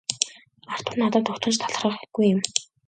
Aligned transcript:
Артур 0.73 0.93
надад 1.01 1.25
огтхон 1.31 1.53
ч 1.53 1.57
талархахгүй 1.59 2.25
юм. 2.35 2.39